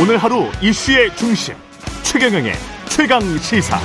오늘 0.00 0.16
하루 0.16 0.44
이슈의 0.62 1.14
중심 1.16 1.54
최경영의 2.02 2.52
최강 2.88 3.20
시사. 3.38 3.78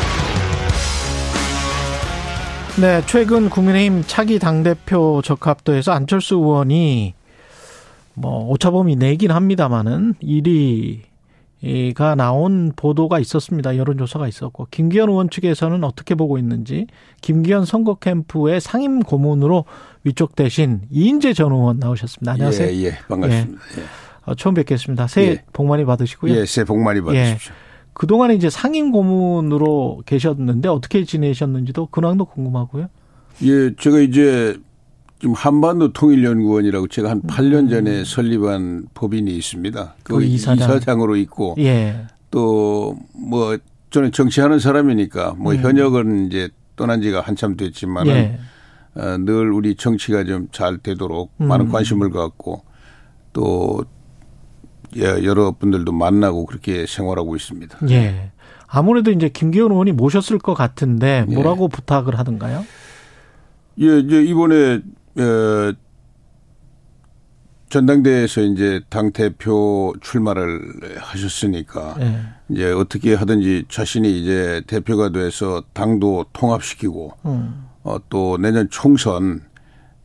네, 2.79 3.02
최근 3.05 3.49
국민의힘 3.49 4.04
차기 4.07 4.39
당대표 4.39 5.21
적합도에서 5.21 5.91
안철수 5.91 6.36
의원이 6.36 7.14
뭐 8.14 8.50
오차범위 8.50 8.96
내긴 8.96 9.32
합니다마는 9.32 10.15
1위가 10.23 12.15
나온 12.15 12.71
보도가 12.74 13.19
있었습니다. 13.19 13.75
여론조사가 13.75 14.29
있었고 14.29 14.68
김기현 14.71 15.10
의원 15.10 15.29
측에서는 15.29 15.83
어떻게 15.83 16.15
보고 16.15 16.37
있는지 16.37 16.87
김기현 17.21 17.65
선거 17.65 17.96
캠프의 17.96 18.61
상임 18.61 19.01
고문으로 19.01 19.65
위촉되신 20.05 20.83
이인재 20.89 21.33
전 21.33 21.51
의원 21.51 21.79
나오셨습니다. 21.79 22.32
안녕하세요. 22.32 22.69
예, 22.69 22.86
예 22.86 22.92
반갑습니다. 23.10 23.61
예. 23.78 24.07
어, 24.27 24.36
처음 24.36 24.54
뵙겠습니다. 24.55 25.07
새해 25.07 25.27
예. 25.27 25.43
복 25.54 25.65
많이 25.67 25.86
받으시고요. 25.86 26.36
예, 26.36 26.45
새해 26.45 26.65
복 26.65 26.79
많이 26.79 27.01
받으십시오. 27.01 27.54
예. 27.54 27.67
그동안에 27.93 28.36
이제 28.36 28.50
상임 28.50 28.91
고문으로 28.91 30.03
계셨는데 30.05 30.67
어떻게 30.69 31.03
지내셨는지도 31.03 31.87
근황도 31.87 32.25
궁금하고요. 32.25 32.89
예, 33.44 33.75
제가 33.75 34.00
이제 34.00 34.59
지금 35.19 35.33
한반도 35.33 35.94
통일연구원이라고 35.94 36.89
제가 36.89 37.09
한 37.09 37.22
8년 37.23 37.69
전에 37.69 38.03
설립한 38.03 38.89
법인이 38.94 39.36
있습니다. 39.36 39.95
그, 40.03 40.16
그 40.16 40.23
이사장. 40.23 41.02
으로 41.02 41.16
있고 41.16 41.55
예. 41.58 42.05
또뭐 42.30 43.58
저는 43.89 44.11
정치하는 44.11 44.59
사람이니까 44.59 45.36
뭐 45.39 45.53
음. 45.53 45.58
현역은 45.58 46.28
이제 46.28 46.50
떠난 46.75 47.02
지가 47.02 47.22
한참 47.22 47.55
됐지만은 47.55 48.14
예. 48.14 48.39
어, 48.94 49.17
늘 49.17 49.52
우리 49.52 49.75
정치가 49.75 50.23
좀 50.25 50.50
잘 50.52 50.78
되도록 50.80 51.31
음. 51.39 51.47
많은 51.47 51.69
관심을 51.69 52.11
갖고 52.11 52.64
또 53.31 53.86
예, 53.86 53.97
여러 55.00 55.52
분들도 55.52 55.92
만나고 55.92 56.45
그렇게 56.45 56.86
생활하고 56.86 57.36
있습니다. 57.36 57.80
예. 57.90 58.31
아무래도 58.67 59.12
이제 59.12 59.30
김기현 59.30 59.72
의원이 59.72 59.94
모셨을 59.94 60.40
것 60.40 60.53
같은데 60.53 61.26
예. 61.28 61.34
뭐라고 61.34 61.67
부탁을 61.67 62.20
하던가요? 62.20 62.66
예, 63.80 64.00
이제 64.00 64.23
이번에 64.23 64.81
어, 65.20 65.73
전당대회에서 67.70 68.42
이제 68.42 68.81
당 68.90 69.12
대표 69.12 69.94
출마를 70.02 70.98
하셨으니까 71.00 71.95
예. 72.00 72.20
이제 72.50 72.72
어떻게 72.72 73.14
하든지 73.14 73.66
자신이 73.70 74.22
이제 74.22 74.62
대표가 74.68 75.09
돼서 75.09 75.64
당도 75.73 76.28
통합시키고 76.34 77.14
음. 77.25 77.66
어, 77.84 77.98
또 78.09 78.38
내년 78.38 78.70
총선 78.70 79.42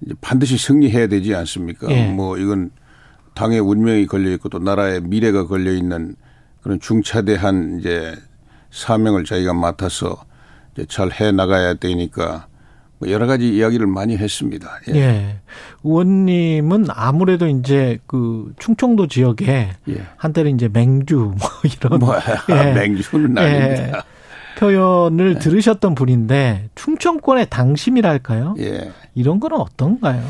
이제 0.05 0.15
반드시 0.21 0.57
승리해야 0.59 1.07
되지 1.07 1.35
않습니까? 1.35 1.91
예. 1.91 2.11
뭐 2.11 2.37
이건 2.37 2.71
당의 3.35 3.61
운명이 3.61 4.07
걸려 4.07 4.31
있고 4.33 4.49
또 4.49 4.59
나라의 4.59 5.01
미래가 5.03 5.47
걸려 5.47 5.73
있는 5.73 6.17
그런 6.63 6.81
중차대한 6.81 7.79
이제 7.81 8.15
사명을 8.71 9.25
자기가 9.25 9.53
맡아서 9.55 10.25
이제 10.75 10.87
잘 10.89 11.11
해 11.11 11.33
나가야 11.33 11.75
되니까 11.75 12.47
뭐 12.99 13.11
여러 13.11 13.27
가지 13.27 13.49
이야기를 13.55 13.87
많이 13.87 14.17
했습니다. 14.17 14.71
예. 14.89 14.95
예. 14.95 15.41
의원님은 15.83 16.87
아무래도 16.91 17.49
이제 17.49 17.99
그 18.07 18.53
충청도 18.59 19.09
지역에 19.09 19.71
예. 19.89 20.07
한때는 20.17 20.55
이제 20.55 20.69
맹주 20.73 21.17
뭐 21.37 21.49
이런 21.65 21.99
뭐 21.99 22.15
예. 22.51 22.73
맹주는 22.73 23.35
예. 23.39 23.41
아닙니다. 23.41 24.05
표현을 24.59 25.39
들으셨던 25.41 25.95
분인데 25.97 26.69
충청권의 26.77 27.49
당심이랄까요? 27.51 28.55
예. 28.61 28.93
이런 29.15 29.41
거는 29.41 29.57
어떤가요? 29.57 30.23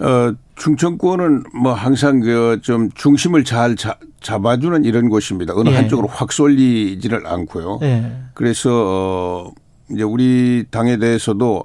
어, 0.00 0.32
충청권은 0.60 1.44
뭐 1.62 1.72
항상 1.72 2.20
그 2.20 2.60
좀 2.62 2.90
중심을 2.94 3.44
잘 3.44 3.76
자, 3.76 3.96
잡아주는 4.20 4.84
이런 4.84 5.08
곳입니다. 5.08 5.54
어느 5.56 5.70
예. 5.70 5.76
한쪽으로 5.76 6.06
확 6.08 6.32
쏠리지를 6.32 7.26
않고요. 7.26 7.78
예. 7.82 8.12
그래서 8.34 8.70
어 8.70 9.52
이제 9.90 10.02
우리 10.02 10.64
당에 10.70 10.98
대해서도 10.98 11.64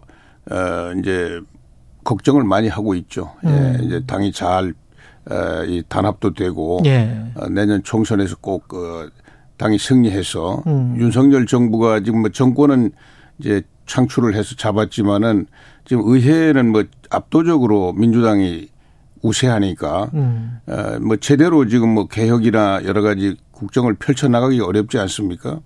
어 0.50 0.94
이제 1.00 1.40
걱정을 2.06 2.44
많이 2.44 2.68
하고 2.70 2.96
있죠. 2.96 3.34
음. 3.44 3.78
예, 3.80 3.86
이제 3.86 4.02
당이 4.08 4.32
잘 4.32 4.74
이 5.68 5.82
단합도 5.90 6.36
되고 6.36 6.82
예. 6.86 7.32
어, 7.36 7.50
내년 7.50 7.82
총선에서 7.82 8.36
꼭 8.42 8.72
어, 8.76 9.10
당이 9.58 9.80
승리해서 9.80 10.62
음. 10.68 10.96
윤석열 11.00 11.48
정부가 11.48 12.02
지금 12.02 12.22
뭐 12.22 12.30
정권은 12.30 12.92
이제 13.40 13.64
창출을 13.88 14.36
해서 14.36 14.56
잡았지만은 14.56 15.48
지금 15.86 16.04
의회는 16.06 16.72
뭐 16.72 16.84
압도적으로 17.10 17.94
민주당이 17.94 18.70
우세하니까 19.26 20.12
음. 20.14 20.60
어, 20.68 21.00
뭐 21.02 21.18
제대로 21.18 21.68
지금 21.68 21.90
뭐 21.90 22.08
개혁이나 22.08 22.82
여러 22.86 23.02
가지 23.02 23.36
국정을 23.52 23.96
펼쳐 23.96 24.28
나가기 24.28 24.60
어렵지 24.62 24.98
않습니까? 25.00 25.60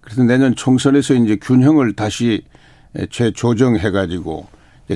그래서 0.00 0.22
내년 0.24 0.54
총선에서 0.54 1.14
이제 1.14 1.36
균형을 1.36 1.94
다시 1.94 2.42
재조정해 3.10 3.90
가지고 3.90 4.46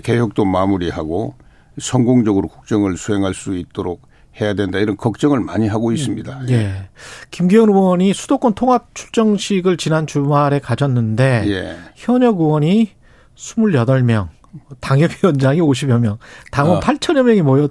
개혁도 0.02 0.44
마무리하고 0.44 1.34
성공적으로 1.78 2.48
국정을 2.48 2.96
수행할 2.96 3.34
수 3.34 3.56
있도록 3.56 4.02
해야 4.40 4.54
된다 4.54 4.78
이런 4.78 4.96
걱정을 4.96 5.40
많이 5.40 5.68
하고 5.68 5.92
있습니다. 5.92 6.44
예. 6.48 6.88
김기현 7.30 7.68
의원이 7.68 8.14
수도권 8.14 8.54
통합 8.54 8.94
출정식을 8.94 9.76
지난 9.76 10.06
주말에 10.06 10.58
가졌는데 10.58 11.44
예. 11.48 11.76
현역 11.94 12.40
의원이 12.40 12.92
28명, 13.36 14.28
당협위원장이 14.80 15.60
50여 15.60 15.98
명, 15.98 16.18
당원 16.50 16.78
아. 16.78 16.80
8천여 16.80 17.22
명이 17.22 17.42
모였 17.42 17.70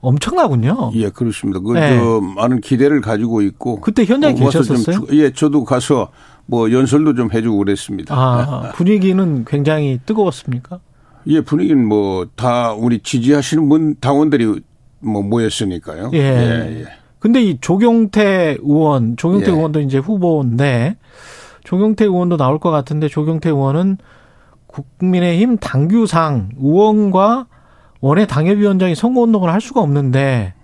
엄청나군요. 0.00 0.92
예, 0.94 1.10
그렇습니다. 1.10 1.60
그, 1.60 1.72
네. 1.72 1.98
저, 1.98 2.20
많은 2.20 2.60
기대를 2.60 3.00
가지고 3.02 3.42
있고. 3.42 3.80
그때 3.80 4.04
현장에 4.04 4.34
좀 4.34 4.46
계셨었어요? 4.46 5.06
주- 5.06 5.18
예, 5.18 5.30
저도 5.32 5.64
가서 5.64 6.10
뭐 6.46 6.72
연설도 6.72 7.14
좀 7.14 7.30
해주고 7.32 7.58
그랬습니다. 7.58 8.14
아, 8.16 8.72
분위기는 8.74 9.44
굉장히 9.44 10.00
뜨거웠습니까? 10.06 10.80
예, 11.26 11.42
분위기는 11.42 11.86
뭐 11.86 12.26
다 12.34 12.72
우리 12.72 13.00
지지하시는 13.00 13.68
분 13.68 13.94
당원들이 14.00 14.60
뭐 15.00 15.22
모였으니까요. 15.22 16.10
예. 16.14 16.18
예, 16.18 16.80
예. 16.80 16.84
근데 17.18 17.42
이 17.42 17.58
조경태 17.60 18.56
의원, 18.62 19.18
조경태 19.18 19.50
예. 19.50 19.54
의원도 19.54 19.80
이제 19.80 19.98
후보인데 19.98 20.96
조경태 21.64 22.06
의원도 22.06 22.38
나올 22.38 22.58
것 22.58 22.70
같은데 22.70 23.08
조경태 23.08 23.50
의원은 23.50 23.98
국민의힘 24.70 25.58
당규상 25.58 26.50
의원과 26.58 27.46
원외 28.00 28.26
당협위원장이 28.26 28.94
선거운동을 28.94 29.52
할 29.52 29.60
수가 29.60 29.80
없는데 29.80 30.54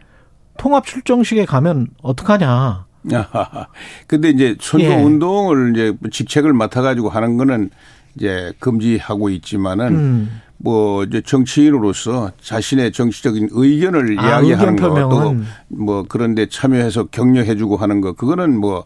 통합 0.56 0.86
출정식에 0.86 1.44
가면 1.44 1.88
어떡하냐. 2.02 2.86
근데 4.06 4.30
이제 4.30 4.56
선거 4.60 4.86
예. 4.86 4.94
운동을 4.94 5.72
이제 5.74 5.96
직책을 6.10 6.52
맡아가지고 6.52 7.08
하는 7.08 7.36
거는 7.36 7.70
이제 8.16 8.52
금지하고 8.58 9.28
있지만은 9.28 9.86
음. 9.94 10.40
뭐 10.58 11.04
이제 11.04 11.20
정치인으로서 11.20 12.32
자신의 12.40 12.92
정치적인 12.92 13.50
의견을 13.52 14.18
아, 14.18 14.28
이야기하는 14.40 14.74
의견 14.74 14.76
거, 14.76 14.88
또 14.88 15.08
표명은. 15.08 15.44
뭐 15.68 16.04
그런데 16.08 16.46
참여해서 16.48 17.08
격려해주고 17.10 17.76
하는 17.76 18.00
거, 18.00 18.14
그거는 18.14 18.58
뭐 18.58 18.84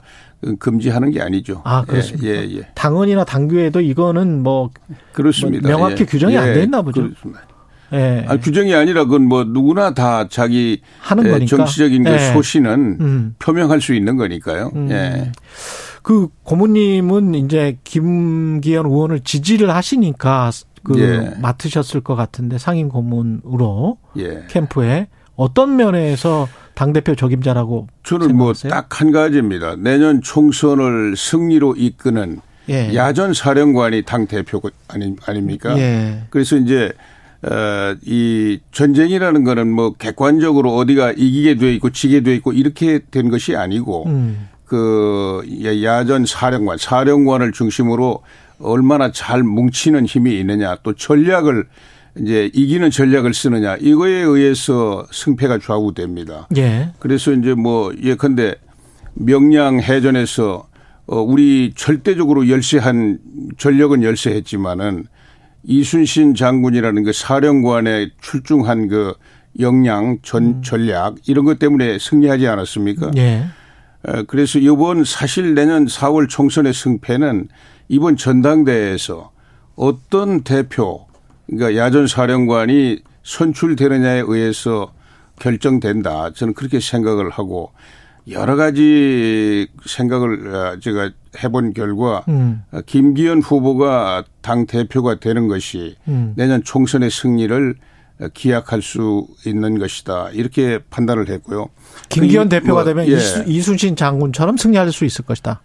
금지하는 0.58 1.10
게 1.10 1.20
아니죠. 1.20 1.62
아, 1.64 1.84
그렇습니까? 1.84 2.26
예, 2.26 2.48
예, 2.48 2.58
예. 2.58 2.68
당원이나 2.74 3.24
당규에도 3.24 3.80
이거는 3.80 4.42
뭐, 4.42 4.70
그렇습니다. 5.12 5.68
뭐 5.68 5.76
명확히 5.76 6.02
예. 6.02 6.04
규정이 6.06 6.36
안 6.36 6.48
예, 6.48 6.54
돼 6.54 6.62
있나 6.62 6.82
보죠. 6.82 7.02
그렇습니다. 7.02 7.42
예. 7.92 8.24
아니, 8.28 8.40
규정이 8.40 8.74
아니라 8.74 9.04
그건 9.04 9.26
뭐 9.26 9.44
누구나 9.44 9.94
다 9.94 10.28
자기 10.28 10.80
하는 11.00 11.26
예, 11.26 11.30
거니까. 11.30 11.56
정치적인 11.56 12.04
그 12.04 12.10
예. 12.10 12.32
소신은 12.32 12.98
음. 13.00 13.34
표명할 13.38 13.80
수 13.80 13.94
있는 13.94 14.16
거니까요. 14.16 14.70
음. 14.74 14.90
예. 14.90 15.32
그 16.02 16.28
고모님은 16.44 17.34
이제 17.34 17.78
김기현 17.84 18.86
의원을 18.86 19.20
지지를 19.20 19.74
하시니까 19.74 20.50
그 20.82 20.98
예. 20.98 21.40
맡으셨을 21.40 22.00
것 22.00 22.14
같은데 22.16 22.58
상임 22.58 22.88
고문으로 22.88 23.98
예. 24.16 24.44
캠프에 24.48 25.08
어떤 25.40 25.76
면에서 25.76 26.48
당 26.74 26.92
대표 26.92 27.14
적임자라고 27.14 27.86
저는 28.02 28.36
뭐? 28.36 28.52
딱 28.52 29.00
한 29.00 29.10
가지입니다. 29.10 29.76
내년 29.78 30.20
총선을 30.20 31.16
승리로 31.16 31.76
이끄는 31.78 32.40
예. 32.68 32.94
야전 32.94 33.32
사령관이 33.32 34.02
당 34.02 34.26
대표 34.26 34.60
아니 34.88 35.16
아닙니까? 35.24 35.78
예. 35.78 36.24
그래서 36.28 36.56
이제 36.56 36.92
어, 37.42 37.96
이 38.04 38.60
전쟁이라는 38.72 39.44
거는 39.44 39.70
뭐 39.72 39.94
객관적으로 39.94 40.76
어디가 40.76 41.12
이기게 41.12 41.54
돼 41.56 41.72
있고 41.74 41.88
지게 41.88 42.20
돼 42.20 42.34
있고 42.34 42.52
이렇게 42.52 43.00
된 43.10 43.30
것이 43.30 43.56
아니고 43.56 44.04
음. 44.08 44.48
그 44.66 45.42
야전 45.82 46.26
사령관, 46.26 46.76
사령관을 46.76 47.52
중심으로 47.52 48.22
얼마나 48.60 49.10
잘 49.10 49.42
뭉치는 49.42 50.04
힘이 50.04 50.38
있느냐 50.40 50.76
또 50.82 50.92
전략을 50.92 51.64
이제 52.18 52.50
이기는 52.52 52.90
전략을 52.90 53.34
쓰느냐 53.34 53.76
이거에 53.76 54.12
의해서 54.12 55.06
승패가 55.12 55.58
좌우됩니다. 55.58 56.48
예. 56.56 56.92
그래서 56.98 57.32
이제 57.32 57.54
뭐 57.54 57.92
예컨대 58.02 58.56
명량 59.14 59.80
해전에서 59.80 60.68
어 61.06 61.20
우리 61.20 61.72
절대적으로 61.74 62.48
열세한 62.48 63.18
전력은 63.58 64.02
열세했지만은 64.02 65.06
이순신 65.64 66.34
장군이라는 66.34 67.04
그 67.04 67.12
사령관의 67.12 68.12
출중한 68.20 68.88
그 68.88 69.14
역량 69.58 70.18
전 70.22 70.62
전략 70.62 71.16
이런 71.26 71.44
것 71.44 71.58
때문에 71.58 71.98
승리하지 71.98 72.46
않았습니까? 72.46 73.10
예. 73.16 73.44
그래서 74.28 74.58
이번 74.58 75.04
사실 75.04 75.54
내년 75.54 75.86
4월 75.86 76.28
총선의 76.28 76.72
승패는 76.72 77.48
이번 77.88 78.16
전당대회에서 78.16 79.30
어떤 79.76 80.42
대표 80.42 81.06
그러니까 81.50 81.82
야전 81.82 82.06
사령관이 82.06 83.00
선출되느냐에 83.24 84.22
의해서 84.26 84.92
결정된다. 85.38 86.32
저는 86.32 86.54
그렇게 86.54 86.80
생각을 86.80 87.30
하고 87.30 87.72
여러 88.28 88.56
가지 88.56 89.66
생각을 89.84 90.54
어, 90.54 90.78
제가 90.78 91.10
해본 91.42 91.72
결과 91.72 92.24
음. 92.28 92.62
김기현 92.86 93.40
후보가 93.40 94.24
당 94.42 94.66
대표가 94.66 95.18
되는 95.18 95.48
것이 95.48 95.96
음. 96.06 96.34
내년 96.36 96.62
총선의 96.62 97.10
승리를 97.10 97.74
기약할 98.34 98.82
수 98.82 99.26
있는 99.46 99.78
것이다 99.78 100.30
이렇게 100.30 100.78
판단을 100.90 101.28
했고요. 101.30 101.68
김기현 102.10 102.48
그 102.48 102.60
대표가 102.60 102.72
뭐, 102.72 102.84
되면 102.84 103.08
예. 103.08 103.16
이순신 103.46 103.96
장군처럼 103.96 104.58
승리할 104.58 104.92
수 104.92 105.04
있을 105.04 105.24
것이다. 105.24 105.62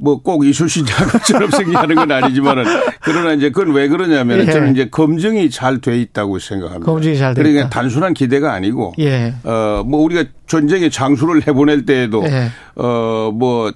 뭐꼭 0.00 0.46
이순신 0.46 0.86
장군처럼 0.86 1.50
승리하는 1.50 1.94
건 1.96 2.10
아니지만은 2.10 2.64
그러나 3.02 3.32
이제 3.32 3.50
그건 3.50 3.74
왜 3.74 3.88
그러냐면 3.88 4.40
예. 4.46 4.50
저는 4.50 4.72
이제 4.72 4.88
검증이 4.90 5.50
잘 5.50 5.80
돼 5.80 6.00
있다고 6.00 6.38
생각합니다. 6.38 6.84
검증이 6.90 7.16
잘 7.18 7.34
돼. 7.34 7.42
그러니까 7.42 7.68
단순한 7.70 8.14
기대가 8.14 8.52
아니고 8.52 8.94
예. 8.98 9.34
어뭐 9.44 10.00
우리가 10.02 10.24
전쟁의 10.46 10.90
장수를 10.90 11.46
해보낼 11.46 11.84
때에도 11.86 12.24
예. 12.24 12.50
어뭐 12.74 13.72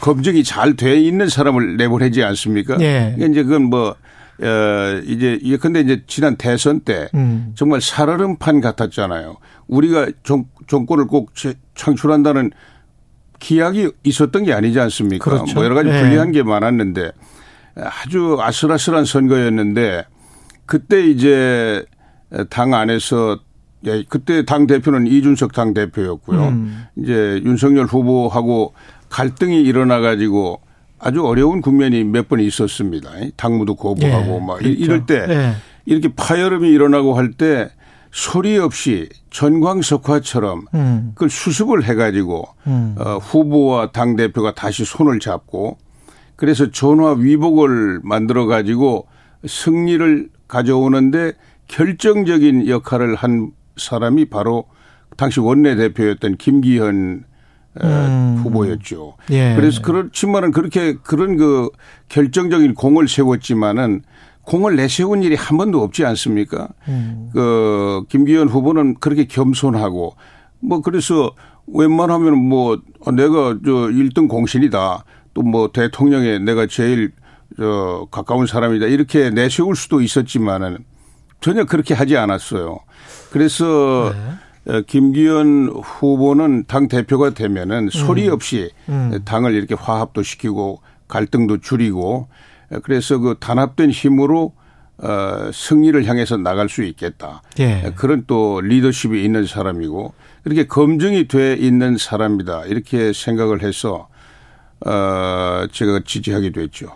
검증이 0.00 0.42
잘 0.44 0.74
돼 0.76 1.00
있는 1.00 1.28
사람을 1.28 1.76
내보내지 1.76 2.22
않습니까? 2.24 2.76
예. 2.80 3.14
그러니까 3.16 3.26
이제 3.26 3.42
그건 3.42 3.62
뭐 3.64 3.94
어, 4.38 5.00
이제, 5.06 5.38
근데 5.60 5.80
이제 5.80 6.02
지난 6.06 6.36
대선 6.36 6.80
때 6.80 7.08
음. 7.14 7.52
정말 7.54 7.80
살얼음판 7.80 8.60
같았잖아요. 8.60 9.36
우리가 9.66 10.08
정, 10.24 10.44
정권을 10.66 11.06
꼭 11.06 11.32
창출한다는 11.74 12.50
기약이 13.38 13.90
있었던 14.04 14.44
게 14.44 14.52
아니지 14.52 14.78
않습니까? 14.80 15.24
그렇죠. 15.24 15.54
뭐 15.54 15.64
여러 15.64 15.74
가지 15.74 15.90
네. 15.90 16.00
불리한 16.00 16.28
네. 16.32 16.38
게 16.38 16.42
많았는데 16.42 17.12
아주 17.76 18.38
아슬아슬한 18.40 19.04
선거였는데 19.04 20.04
그때 20.64 21.06
이제 21.06 21.84
당 22.50 22.74
안에서 22.74 23.38
예, 23.86 24.02
그때 24.08 24.44
당 24.44 24.66
대표는 24.66 25.06
이준석 25.06 25.52
당 25.52 25.74
대표였고요. 25.74 26.48
음. 26.48 26.84
이제 26.96 27.40
윤석열 27.44 27.84
후보하고 27.86 28.72
갈등이 29.10 29.62
일어나 29.62 30.00
가지고 30.00 30.60
아주 30.98 31.24
어려운 31.24 31.60
국면이 31.60 32.02
몇 32.02 32.28
번 32.28 32.40
있었습니다. 32.40 33.10
당무도 33.36 33.76
거부하고 33.76 34.40
네. 34.40 34.46
막 34.46 34.58
그렇죠. 34.58 34.76
이럴 34.76 35.06
때 35.06 35.26
네. 35.26 35.52
이렇게 35.84 36.08
파열음이 36.16 36.68
일어나고 36.70 37.14
할 37.14 37.32
때 37.34 37.70
소리 38.16 38.56
없이 38.56 39.10
전광석화처럼 39.28 40.64
음. 40.72 41.10
그걸 41.12 41.28
수습을 41.28 41.84
해가지고 41.84 42.48
음. 42.66 42.94
어, 42.98 43.18
후보와 43.18 43.92
당 43.92 44.16
대표가 44.16 44.54
다시 44.54 44.86
손을 44.86 45.20
잡고 45.20 45.76
그래서 46.34 46.70
전화 46.70 47.12
위복을 47.12 48.00
만들어 48.02 48.46
가지고 48.46 49.06
승리를 49.46 50.30
가져오는데 50.48 51.34
결정적인 51.68 52.68
역할을 52.68 53.16
한 53.16 53.50
사람이 53.76 54.30
바로 54.30 54.64
당시 55.18 55.40
원내대표였던 55.40 56.38
김기현 56.38 57.24
음. 57.82 58.40
후보였죠. 58.42 59.18
예. 59.30 59.54
그래서 59.56 59.82
그렇지만은 59.82 60.52
그렇게 60.52 60.94
그런 61.02 61.36
그 61.36 61.68
결정적인 62.08 62.76
공을 62.76 63.08
세웠지만은 63.08 64.04
공을 64.46 64.76
내세운 64.76 65.22
일이 65.22 65.34
한 65.34 65.58
번도 65.58 65.82
없지 65.82 66.04
않습니까? 66.06 66.68
음. 66.88 67.30
그 67.32 68.04
김기현 68.08 68.48
후보는 68.48 68.94
그렇게 69.00 69.26
겸손하고 69.26 70.16
뭐 70.60 70.80
그래서 70.80 71.32
웬만하면 71.66 72.36
뭐 72.36 72.80
내가 73.12 73.58
저 73.64 73.70
1등 73.88 74.28
공신이다. 74.28 75.04
또 75.36 75.42
뭐 75.42 75.70
대통령에 75.70 76.38
내가 76.38 76.66
제일 76.66 77.12
저 77.58 78.08
가까운 78.10 78.46
사람이다. 78.46 78.86
이렇게 78.86 79.28
내세울 79.30 79.76
수도 79.76 80.00
있었지만은 80.00 80.78
전혀 81.40 81.64
그렇게 81.64 81.92
하지 81.92 82.16
않았어요. 82.16 82.78
그래서 83.30 84.14
네. 84.64 84.72
어, 84.72 84.82
김기현 84.86 85.68
후보는 85.84 86.64
당 86.66 86.88
대표가 86.88 87.30
되면은 87.30 87.90
소리 87.90 88.28
음. 88.28 88.32
없이 88.32 88.70
음. 88.88 89.20
당을 89.24 89.54
이렇게 89.54 89.74
화합도 89.74 90.22
시키고 90.22 90.80
갈등도 91.06 91.58
줄이고 91.58 92.28
그래서 92.82 93.18
그 93.18 93.36
단합된 93.38 93.90
힘으로 93.90 94.54
어, 94.98 95.50
승리를 95.52 96.04
향해서 96.06 96.38
나갈 96.38 96.68
수 96.68 96.82
있겠다. 96.82 97.42
예. 97.58 97.92
그런 97.96 98.24
또 98.26 98.60
리더십이 98.60 99.22
있는 99.22 99.46
사람이고 99.46 100.14
그렇게 100.42 100.66
검증이 100.66 101.28
돼 101.28 101.54
있는 101.54 101.98
사람이다. 101.98 102.64
이렇게 102.66 103.12
생각을 103.12 103.62
해서 103.62 104.08
어, 104.84 105.66
제가 105.70 106.00
지지하게 106.04 106.52
됐죠. 106.52 106.88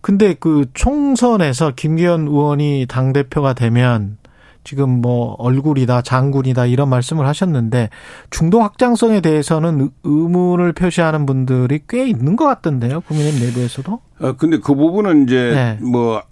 근데 0.00 0.34
그 0.34 0.66
총선에서 0.74 1.72
김기현 1.76 2.26
의원이 2.26 2.86
당대표가 2.88 3.54
되면 3.54 4.18
지금 4.64 5.00
뭐 5.00 5.34
얼굴이다, 5.38 6.02
장군이다 6.02 6.66
이런 6.66 6.88
말씀을 6.88 7.26
하셨는데 7.26 7.90
중도 8.30 8.60
확장성에 8.60 9.20
대해서는 9.20 9.90
의문을 10.04 10.72
표시하는 10.72 11.26
분들이 11.26 11.80
꽤 11.88 12.06
있는 12.06 12.36
것 12.36 12.46
같던데요. 12.46 13.00
국민의힘 13.02 13.46
내부에서도. 13.46 14.00
아 14.20 14.32
근데 14.38 14.58
그 14.58 14.74
부분은 14.74 15.24
이제 15.24 15.52
네. 15.54 15.84
뭐 15.84 16.22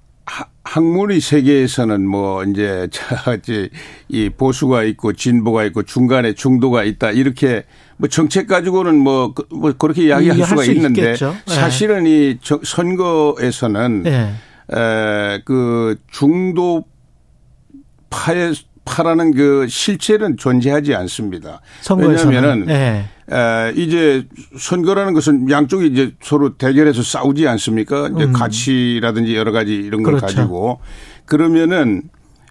학문의 0.62 1.20
세계에서는 1.20 2.06
뭐 2.06 2.44
이제 2.44 2.88
저이 3.42 4.30
보수가 4.36 4.84
있고 4.84 5.12
진보가 5.12 5.64
있고 5.64 5.82
중간에 5.82 6.34
중도가 6.34 6.84
있다 6.84 7.10
이렇게 7.10 7.64
뭐 7.96 8.08
정책 8.08 8.46
가지고는 8.46 8.96
뭐, 8.96 9.34
그, 9.34 9.44
뭐 9.50 9.72
그렇게 9.72 10.04
이야기할 10.04 10.46
수가 10.46 10.64
있는데 10.64 11.02
있겠죠. 11.02 11.34
네. 11.46 11.54
사실은 11.54 12.06
이 12.06 12.38
선거에서는 12.62 14.02
네. 14.04 14.32
에그 14.72 15.96
중도 16.12 16.84
파의 18.10 18.54
파라는 18.84 19.32
그 19.32 19.66
실체는 19.68 20.36
존재하지 20.36 20.94
않습니다. 20.94 21.60
왜냐하면은 21.96 22.66
네. 22.66 23.04
에, 23.30 23.72
이제 23.76 24.26
선거라는 24.58 25.14
것은 25.14 25.48
양쪽이 25.48 25.86
이제 25.86 26.12
서로 26.20 26.56
대결해서 26.56 27.02
싸우지 27.02 27.46
않습니까? 27.46 28.08
이제 28.08 28.24
음. 28.24 28.32
가치라든지 28.32 29.36
여러 29.36 29.52
가지 29.52 29.74
이런 29.74 30.02
걸 30.02 30.16
그렇죠. 30.16 30.26
가지고 30.26 30.80
그러면은 31.24 32.02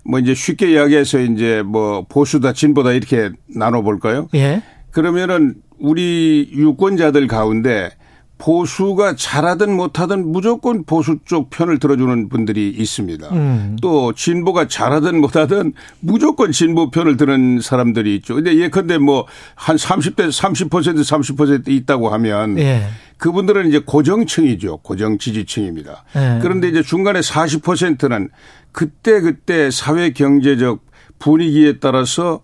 뭐 0.06 0.20
이제 0.20 0.34
쉽게 0.34 0.72
이야기해서 0.72 1.20
이제 1.20 1.62
뭐 1.62 2.06
보수다 2.08 2.54
진보다 2.54 2.94
이렇게 2.94 3.31
나눠 3.48 3.81
볼까요? 3.81 4.30
예. 4.33 4.64
그러면은 4.92 5.56
우리 5.78 6.50
유권자들 6.54 7.28
가운데 7.28 7.92
보수가 8.40 9.16
잘하든 9.16 9.76
못하든 9.76 10.31
무조건 10.31 10.84
보수 10.86 11.18
쪽 11.26 11.52
편을 11.52 11.78
들어주는 11.78 12.30
분들이 12.30 12.69
있습니다. 12.69 13.28
음. 13.30 13.78
또 13.81 14.14
진보가 14.14 14.68
잘하든 14.68 15.22
못하든 15.22 15.74
무조건 16.00 16.52
진보 16.52 16.90
편을 16.90 17.18
드는 17.18 17.62
사람들이 17.62 18.16
있죠. 18.16 18.36
근데 18.36 18.56
예컨대 18.58 18.98
뭐 18.98 19.28
한 19.60 19.76
30대 19.76 20.30
30% 20.30 20.69
30% 20.69 21.68
있다고 21.68 22.10
하면 22.10 22.58
예. 22.60 22.88
그분들은 23.18 23.68
이제 23.68 23.80
고정층이죠. 23.86 24.78
고정 24.78 25.18
지지층입니다. 25.18 26.06
예. 26.16 26.40
그런데 26.42 26.69
이제 26.69 26.81
중간에 26.81 27.19
40%는 27.19 28.30
그때 28.72 29.19
그때 29.19 29.69
사회 29.69 30.12
경제적 30.12 30.81
분위기에 31.19 31.80
따라서 31.80 32.42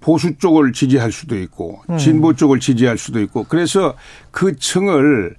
보수 0.00 0.36
쪽을 0.38 0.72
지지할 0.72 1.10
수도 1.12 1.38
있고 1.38 1.80
음. 1.90 1.98
진보 1.98 2.34
쪽을 2.34 2.60
지지할 2.60 2.98
수도 2.98 3.20
있고 3.20 3.44
그래서 3.48 3.94
그 4.30 4.56
층을 4.56 5.36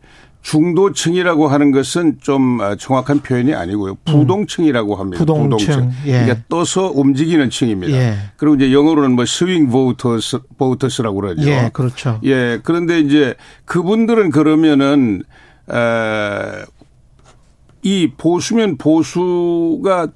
중도층이라고 0.48 1.50
하는 1.50 1.72
것은 1.72 2.20
좀 2.22 2.62
아, 2.62 2.78
정확한 2.78 3.20
표현이 3.20 3.54
아니고요. 3.54 3.94
음. 3.94 3.98
부동층이라고 4.06 4.96
합니다. 4.96 5.18
부동층. 5.20 5.50
부동층. 5.50 5.92
예. 6.06 6.24
그러니까 6.24 6.38
떠서 6.48 6.90
움직이는 6.90 7.50
층입니다. 7.50 7.98
예. 7.98 8.16
그리고 8.38 8.56
이제 8.56 8.72
영어로는 8.72 9.12
뭐 9.12 9.26
스윙 9.26 9.68
보우터스, 9.68 10.40
보우터스라고 10.58 11.20
그러죠. 11.20 11.50
예, 11.50 11.70
그렇죠. 11.74 12.22
예. 12.24 12.62
그런데 12.64 13.02
이제 13.02 13.36
그분들은 13.66 14.32
그러면은, 14.32 15.24
에, 15.70 16.66
이 17.82 18.12
보수면 18.18 18.78
보수가 18.78 20.08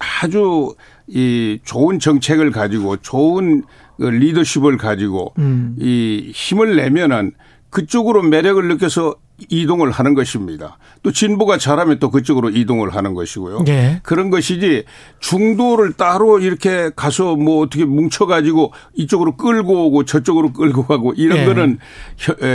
아주 0.00 0.74
이 1.06 1.60
좋은 1.64 2.00
정책을 2.00 2.50
가지고 2.50 2.96
좋은 2.96 3.62
그 3.62 3.66
리더십을 3.98 4.76
가지고 4.76 5.34
음. 5.38 5.76
이 5.78 6.30
힘을 6.34 6.76
내면은 6.76 7.32
그쪽으로 7.70 8.22
매력을 8.22 8.66
느껴서 8.68 9.16
이동을 9.50 9.90
하는 9.90 10.14
것입니다. 10.14 10.78
또 11.02 11.12
진보가 11.12 11.58
잘하면 11.58 11.98
또 11.98 12.10
그쪽으로 12.10 12.48
이동을 12.48 12.94
하는 12.94 13.12
것이고요. 13.12 13.64
네. 13.64 14.00
그런 14.02 14.30
것이지 14.30 14.84
중도를 15.20 15.92
따로 15.92 16.38
이렇게 16.38 16.90
가서 16.96 17.36
뭐 17.36 17.62
어떻게 17.62 17.84
뭉쳐가지고 17.84 18.72
이쪽으로 18.94 19.36
끌고 19.36 19.88
오고 19.88 20.04
저쪽으로 20.04 20.52
끌고 20.54 20.86
가고 20.86 21.12
이런 21.14 21.38
네. 21.38 21.44
거는 21.44 21.78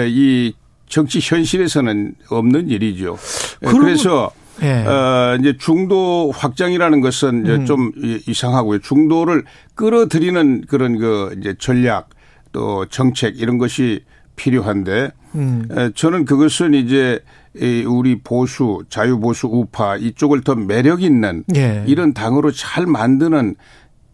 이 0.08 0.54
정치 0.90 1.20
현실에서는 1.22 2.16
없는 2.30 2.70
일이죠. 2.70 3.18
그래서 3.60 4.32
예. 4.62 4.86
어, 4.86 5.38
이제 5.40 5.56
중도 5.58 6.32
확장이라는 6.32 7.02
것은 7.02 7.44
이제 7.44 7.56
음. 7.56 7.66
좀 7.66 7.92
이상하고요. 8.28 8.80
중도를 8.80 9.44
끌어들이는 9.76 10.66
그런 10.68 10.98
그 10.98 11.36
이제 11.40 11.56
전략 11.58 12.10
또 12.52 12.86
정책 12.88 13.40
이런 13.40 13.58
것이 13.58 14.04
필요한데 14.36 15.12
음. 15.36 15.68
에, 15.72 15.92
저는 15.96 16.26
그것은 16.26 16.74
이제 16.74 17.20
이 17.56 17.84
우리 17.86 18.20
보수 18.22 18.84
자유 18.90 19.20
보수 19.20 19.48
우파 19.48 19.98
이쪽을 19.98 20.42
더 20.42 20.56
매력 20.56 21.02
있는 21.02 21.44
예. 21.56 21.84
이런 21.86 22.14
당으로 22.14 22.52
잘 22.52 22.86
만드는 22.86 23.56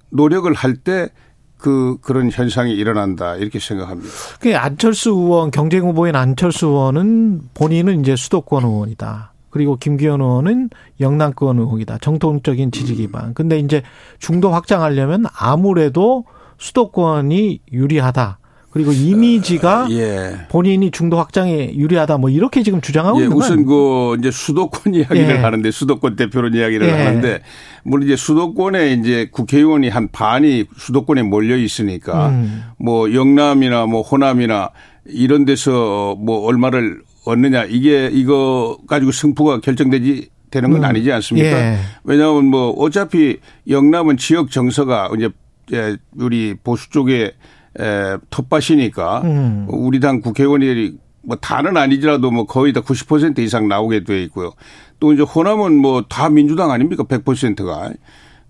노력을 0.09 0.51
할때 0.53 1.09
그 1.57 1.97
그런 2.01 2.31
현상이 2.31 2.73
일어난다 2.73 3.35
이렇게 3.35 3.59
생각합니다. 3.59 4.09
그 4.39 4.55
안철수 4.55 5.09
의원 5.09 5.51
경쟁 5.51 5.83
후보인 5.83 6.15
안철수 6.15 6.67
의원은 6.67 7.41
본인은 7.53 8.01
이제 8.01 8.15
수도권 8.15 8.63
의원이다. 8.63 9.33
그리고 9.57 9.75
김기현 9.75 10.21
의원은 10.21 10.69
영남권 10.99 11.57
의원이다. 11.57 11.97
정통적인 11.97 12.71
지지 12.71 12.93
기반. 12.93 13.33
근데 13.33 13.57
이제 13.57 13.81
중도 14.19 14.51
확장하려면 14.51 15.25
아무래도 15.35 16.25
수도권이 16.59 17.61
유리하다. 17.73 18.37
그리고 18.69 18.91
이미지가 18.91 19.87
예. 19.89 20.35
본인이 20.49 20.91
중도 20.91 21.17
확장에 21.17 21.73
유리하다. 21.73 22.19
뭐 22.19 22.29
이렇게 22.29 22.61
지금 22.61 22.81
주장하고 22.81 23.17
예, 23.17 23.23
있는 23.23 23.35
거 23.35 23.43
우선 23.43 23.65
그 23.65 24.15
이제 24.19 24.29
수도권 24.29 24.93
이야기를 24.93 25.29
예. 25.29 25.37
하는데 25.37 25.71
수도권 25.71 26.15
대표론 26.15 26.53
이야기를 26.53 26.87
예. 26.87 26.91
하는데 26.91 27.39
물론 27.83 28.05
이제 28.05 28.15
수도권에 28.15 28.93
이제 28.93 29.29
국회의원이 29.31 29.89
한 29.89 30.09
반이 30.11 30.65
수도권에 30.77 31.23
몰려 31.23 31.57
있으니까 31.57 32.29
음. 32.29 32.65
뭐 32.77 33.11
영남이나 33.11 33.87
뭐 33.87 34.03
호남이나 34.03 34.69
이런 35.05 35.45
데서 35.45 36.15
뭐 36.19 36.45
얼마를 36.45 37.01
얻느냐 37.27 37.65
이게 37.65 38.09
이거 38.11 38.77
가지고 38.87 39.11
승부가 39.11 39.59
결정되지 39.61 40.29
되는 40.49 40.71
건 40.71 40.79
음. 40.81 40.85
아니지 40.85 41.11
않습니까? 41.11 41.49
예. 41.49 41.77
왜냐하면 42.03 42.45
뭐 42.45 42.71
어차피 42.71 43.37
영남은 43.67 44.17
지역 44.17 44.49
정서가 44.51 45.09
이제 45.17 45.29
예, 45.73 45.97
우리 46.17 46.55
보수 46.63 46.89
쪽에 46.89 47.33
에, 47.79 48.17
텃밭이니까 48.29 49.21
음. 49.25 49.65
우리 49.69 49.99
당 49.99 50.21
국회의원이 50.21 50.93
뭐 51.23 51.35
다는 51.35 51.75
아니더라도 51.75 52.31
뭐 52.31 52.45
거의 52.45 52.71
다 52.71 52.81
90% 52.81 53.39
이상 53.39 53.67
나오게 53.67 54.05
돼 54.05 54.23
있고요. 54.23 54.53
또 54.99 55.11
이제 55.13 55.23
호남은 55.23 55.75
뭐 55.75 56.03
다 56.07 56.29
민주당 56.29 56.71
아닙니까? 56.71 57.03
100%가. 57.03 57.91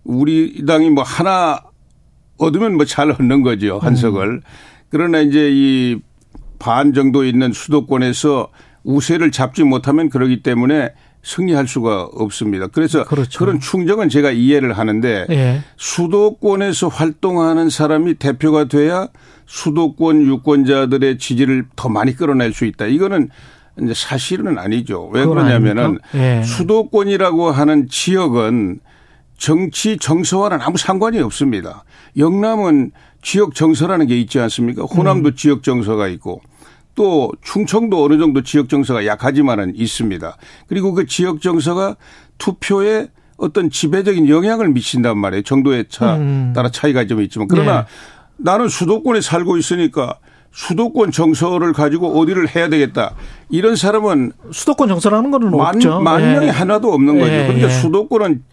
우리 0.03 0.63
당이 0.65 0.91
뭐 0.91 1.03
하나 1.03 1.59
얻으면 2.37 2.75
뭐 2.75 2.85
잘 2.85 3.09
얻는 3.09 3.41
거죠. 3.41 3.79
한석을. 3.79 4.41
그러나 4.89 5.19
이제 5.21 5.49
이 5.51 5.99
반 6.59 6.93
정도 6.93 7.23
있는 7.23 7.53
수도권에서 7.53 8.49
우세를 8.87 9.31
잡지 9.31 9.63
못하면 9.63 10.09
그러기 10.09 10.41
때문에 10.41 10.93
승리할 11.21 11.67
수가 11.67 12.03
없습니다. 12.13 12.67
그래서 12.67 13.03
그렇죠. 13.03 13.37
그런 13.37 13.59
충정은 13.59 14.07
제가 14.07 14.31
이해를 14.31 14.77
하는데 14.77 15.25
예. 15.29 15.61
수도권에서 15.75 16.87
활동하는 16.87 17.69
사람이 17.69 18.13
대표가 18.15 18.69
돼야 18.69 19.09
수도권 19.45 20.25
유권자들의 20.25 21.17
지지를 21.17 21.65
더 21.75 21.89
많이 21.89 22.15
끌어낼 22.15 22.53
수 22.53 22.63
있다. 22.63 22.85
이거는 22.85 23.29
이제 23.81 23.93
사실은 23.93 24.57
아니죠. 24.57 25.09
왜 25.11 25.25
그러냐면은? 25.25 25.99
예. 26.15 26.41
수도권이라고 26.43 27.51
하는 27.51 27.89
지역은 27.89 28.79
정치 29.37 29.97
정서와는 29.97 30.61
아무 30.61 30.77
상관이 30.77 31.19
없습니다. 31.19 31.83
영남은 32.15 32.91
지역 33.21 33.53
정서라는 33.53 34.07
게 34.07 34.17
있지 34.17 34.39
않습니까? 34.39 34.83
호남도 34.83 35.35
지역 35.35 35.61
정서가 35.61 36.07
있고 36.07 36.41
또 36.97 37.31
충청도 37.43 38.03
어느 38.03 38.17
정도 38.17 38.41
지역 38.41 38.67
정서가 38.67 39.05
약하지만은 39.05 39.73
있습니다. 39.75 40.35
그리고 40.67 40.93
그 40.93 41.05
지역 41.05 41.41
정서가 41.41 41.95
투표에 42.39 43.07
어떤 43.37 43.69
지배적인 43.69 44.27
영향을 44.27 44.69
미친단 44.69 45.17
말이에요. 45.19 45.43
정도에 45.43 45.85
차 45.89 46.15
음. 46.15 46.53
따라 46.55 46.69
차이가 46.69 47.05
좀 47.05 47.21
있지만 47.21 47.47
그러나 47.47 47.85
나는 48.35 48.67
수도권에 48.67 49.21
살고 49.21 49.57
있으니까 49.57 50.17
수도권 50.51 51.11
정서를 51.11 51.71
가지고 51.71 52.19
어디를 52.19 52.55
해야 52.55 52.67
되겠다. 52.67 53.13
이런 53.49 53.75
사람은 53.75 54.31
수도권 54.51 54.87
정서라는 54.87 55.29
거는 55.29 55.51
만, 55.51 55.75
없죠. 55.75 55.99
만 55.99 56.19
예. 56.21 56.33
명이 56.33 56.49
하나도 56.49 56.91
없는 56.91 57.19
거죠. 57.19 57.31
예, 57.31 57.43
그러니까 57.43 57.67
예. 57.67 57.71
수도권은 57.71 58.43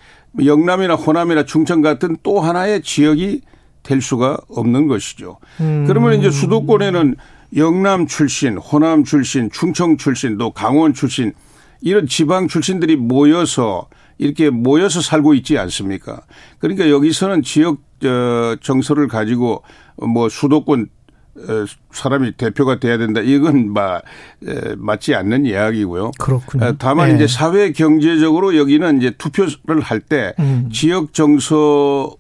영남이나 0.45 0.97
호남이나 0.97 1.47
충청 1.47 1.81
같은 1.81 2.19
또 2.23 2.41
하나의 2.41 2.83
지역이 2.83 3.41
될 3.83 4.03
수가 4.03 4.37
없는 4.51 4.87
것이죠. 4.87 5.39
음. 5.61 5.85
그러면 5.87 6.19
이제 6.19 6.31
수도권에는 6.31 7.17
영남 7.57 8.07
출신, 8.07 8.57
호남 8.57 9.05
출신, 9.05 9.51
충청 9.51 9.97
출신, 9.97 10.39
또 10.39 10.51
강원 10.51 10.93
출신 10.93 11.33
이런 11.81 12.07
지방 12.07 12.49
출신들이 12.49 12.97
모여서 12.97 13.89
이렇게 14.19 14.51
모여서 14.51 15.01
살고 15.01 15.35
있지 15.35 15.59
않습니까? 15.59 16.23
그러니까 16.59 16.89
여기서는 16.89 17.43
지역 17.43 17.79
어, 18.05 18.57
정서를 18.61 19.09
가지고 19.09 19.63
뭐 19.97 20.29
수도권 20.29 20.89
어, 21.37 21.65
사람이 21.91 22.33
대표가 22.33 22.79
돼야 22.79 22.97
된다. 22.97 23.21
이건 23.21 23.73
마, 23.73 23.97
에, 23.97 24.75
맞지 24.77 25.15
않는 25.15 25.47
이야기고요. 25.47 26.13
그렇군요. 26.19 26.65
어, 26.65 26.75
다만 26.79 27.11
예. 27.11 27.15
이제 27.17 27.27
사회 27.27 27.73
경제적으로 27.73 28.57
여기는 28.57 28.99
이제 28.99 29.11
투표를 29.19 29.81
할때 29.83 30.35
음. 30.39 30.69
지역 30.73 31.13
정서 31.13 32.15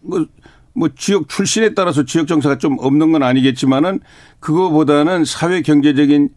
뭐, 0.74 0.88
뭐 0.88 0.88
지역 0.96 1.28
출신에 1.28 1.74
따라서 1.74 2.04
지역 2.04 2.26
정서가 2.26 2.58
좀 2.58 2.76
없는 2.78 3.12
건 3.12 3.22
아니겠지만은 3.22 4.00
그거보다는 4.40 5.24
사회 5.24 5.62
경제적인 5.62 6.30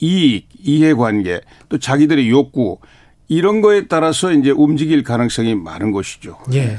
이익, 0.00 0.48
이해관계 0.58 1.40
또 1.68 1.78
자기들의 1.78 2.28
욕구 2.30 2.78
이런 3.28 3.60
거에 3.60 3.86
따라서 3.86 4.32
이제 4.32 4.50
움직일 4.50 5.02
가능성이 5.04 5.54
많은 5.54 5.90
것이죠. 5.92 6.38
예. 6.52 6.76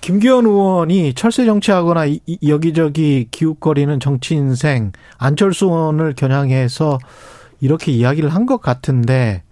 김기현 0.00 0.46
의원이 0.46 1.14
철새 1.14 1.44
정치하거나 1.44 2.06
이- 2.06 2.20
이- 2.26 2.38
여기저기 2.48 3.28
기웃거리는 3.30 4.00
정치 4.00 4.34
인생 4.34 4.92
안철수 5.18 5.66
의원을 5.66 6.14
겨냥해서 6.14 6.98
이렇게 7.60 7.92
이야기를 7.92 8.30
한 8.30 8.46
것 8.46 8.60
같은데 8.60 9.42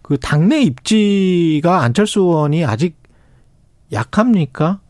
그 0.00 0.18
당내 0.18 0.62
입지가 0.62 1.82
안철수 1.82 2.20
의원이 2.20 2.64
아직 2.64 2.96
약합니까? 3.92 4.80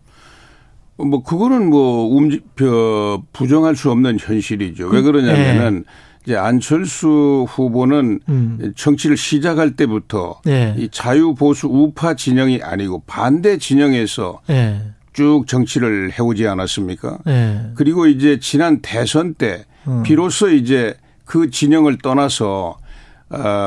뭐 0.96 1.22
그거는 1.22 1.70
뭐 1.70 2.06
움직 2.14 2.44
그 2.54 3.18
부정할 3.32 3.76
수 3.76 3.90
없는 3.90 4.18
현실이죠. 4.20 4.88
왜 4.88 5.02
그러냐면은 5.02 5.84
이제 6.24 6.36
안철수 6.36 7.46
후보는 7.48 8.20
음. 8.28 8.72
정치를 8.76 9.16
시작할 9.16 9.74
때부터 9.74 10.40
예. 10.46 10.74
이 10.78 10.88
자유 10.90 11.34
보수 11.34 11.66
우파 11.66 12.14
진영이 12.14 12.62
아니고 12.62 13.02
반대 13.06 13.58
진영에서 13.58 14.40
예. 14.50 14.80
쭉 15.12 15.44
정치를 15.46 16.12
해오지 16.18 16.46
않았습니까? 16.46 17.18
예. 17.26 17.60
그리고 17.74 18.06
이제 18.06 18.38
지난 18.38 18.80
대선 18.80 19.34
때 19.34 19.64
음. 19.88 20.02
비로소 20.04 20.48
이제 20.50 20.94
그 21.24 21.50
진영을 21.50 21.98
떠나서 21.98 22.76
아, 22.78 22.81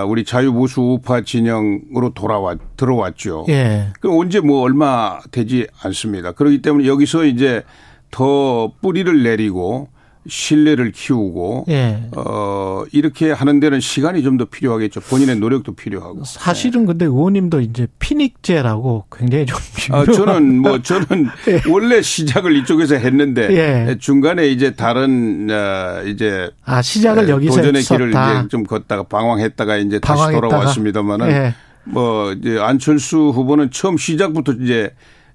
우리 0.07 0.23
자유보수 0.23 0.81
우파 0.81 1.21
진영으로 1.21 2.11
돌아왔 2.13 2.59
들어왔죠. 2.77 3.45
예. 3.49 3.87
그 3.99 4.15
언제 4.15 4.39
뭐 4.39 4.61
얼마 4.61 5.19
되지 5.31 5.67
않습니다. 5.81 6.31
그렇기 6.33 6.61
때문에 6.61 6.87
여기서 6.87 7.25
이제 7.25 7.63
더 8.11 8.71
뿌리를 8.81 9.23
내리고 9.23 9.89
신뢰를 10.27 10.91
키우고 10.91 11.65
예. 11.69 12.03
어 12.15 12.83
이렇게 12.91 13.31
하는 13.31 13.59
데는 13.59 13.79
시간이 13.79 14.21
좀 14.23 14.35
더 14.37 14.45
필요하겠죠. 14.45 14.99
본인의 14.99 15.37
노력도 15.37 15.75
필요하고. 15.75 16.23
사실은 16.25 16.85
근데 16.85 17.05
의원님도 17.05 17.61
이제 17.61 17.87
피닉제라고 17.99 19.05
굉장히 19.15 19.45
좀 19.45 19.57
아, 19.91 20.03
저는 20.03 20.61
뭐 20.61 20.81
저는 20.83 21.27
원래 21.69 22.01
시작을 22.01 22.55
이쪽에서 22.57 22.95
했는데 22.95 23.47
예. 23.51 23.97
중간에 23.97 24.47
이제 24.47 24.75
다른 24.75 25.47
어, 25.49 26.03
이제 26.05 26.49
아 26.65 26.81
시작을 26.81 27.29
여기서 27.29 27.55
도전의 27.57 27.83
길을 27.83 28.09
했었다. 28.09 28.39
이제 28.39 28.47
좀 28.49 28.63
걷다가 28.63 29.03
방황했다가 29.03 29.77
이제 29.77 29.99
다시 29.99 30.17
방황했다가. 30.19 30.47
돌아왔습니다만은 30.49 31.29
예. 31.31 31.53
뭐 31.85 32.33
이제 32.33 32.57
안철수 32.59 33.17
후보는 33.29 33.71
처음 33.71 33.97
시작부터 33.97 34.53
이제 34.53 34.91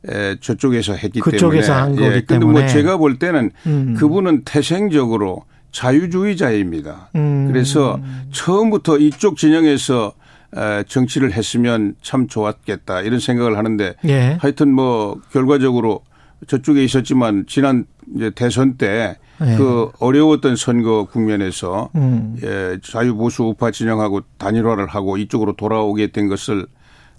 에, 0.09 0.37
저쪽에서 0.41 0.95
했기 0.95 1.21
그쪽에서 1.21 1.75
때문에 1.75 1.81
한 1.81 1.97
거기 1.97 2.17
예, 2.17 2.21
근데 2.23 2.45
뭐 2.45 2.55
때문에. 2.55 2.67
제가 2.69 2.97
볼 2.97 3.19
때는 3.19 3.51
음. 3.67 3.95
그분은 3.99 4.43
태생적으로 4.45 5.45
자유주의자입니다. 5.73 7.11
음. 7.17 7.49
그래서 7.49 8.01
처음부터 8.33 8.99
이쪽 8.99 9.37
진영에서 9.37 10.13
에, 10.57 10.83
정치를 10.85 11.33
했으면 11.33 11.95
참 12.03 12.27
좋았겠다 12.27 13.03
이런 13.03 13.21
생각을 13.21 13.57
하는데 13.57 13.95
예. 14.07 14.37
하여튼 14.41 14.73
뭐 14.75 15.21
결과적으로 15.33 16.03
저쪽에 16.47 16.83
있었지만 16.83 17.45
지난 17.47 17.85
이제 18.17 18.31
대선 18.31 18.77
때 18.77 19.17
예. 19.43 19.57
그 19.57 19.91
어려웠던 20.01 20.57
선거 20.57 21.05
국면에서 21.05 21.91
음. 21.95 22.37
예, 22.43 22.79
자유보수 22.83 23.45
우파 23.45 23.71
진영하고 23.71 24.23
단일화를 24.39 24.87
하고 24.87 25.17
이쪽으로 25.19 25.53
돌아오게 25.53 26.09
된 26.09 26.29
것을 26.29 26.67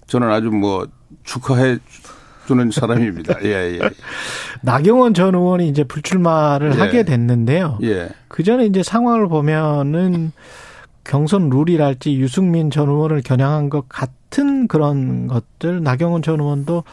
저는 0.08 0.30
아주 0.30 0.50
뭐 0.50 0.88
축하해 1.24 1.78
주는 2.51 2.70
사람입니다. 2.70 3.43
예, 3.43 3.79
예. 3.79 3.79
나경원 4.62 5.13
전 5.13 5.36
의원이 5.36 5.70
이제 5.70 5.86
불출마를 5.86 6.75
예. 6.75 6.79
하게 6.79 7.03
됐는데요. 7.03 7.79
예. 7.84 8.10
그 8.27 8.43
전에 8.43 8.65
이제 8.65 8.84
상황을 8.84 9.29
보면은 9.29 10.34
경선 11.05 11.50
룰이랄지 11.50 12.17
유승민 12.17 12.70
전 12.70 12.89
의원을 12.89 13.22
겨냥한 13.22 13.70
것 13.70 13.88
같은 13.88 14.67
그런 14.67 15.27
것들 15.27 15.81
나경원 15.81 16.22
전 16.22 16.41
의원도 16.41 16.84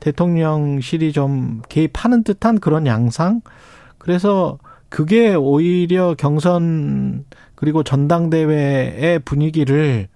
대통령실이 0.00 1.12
좀 1.12 1.62
개입하는 1.70 2.22
듯한 2.22 2.60
그런 2.60 2.86
양상 2.86 3.40
그래서 3.96 4.58
그게 4.90 5.34
오히려 5.34 6.14
경선 6.16 7.24
그리고 7.54 7.82
전당대회의 7.82 9.18
분위기를 9.20 10.08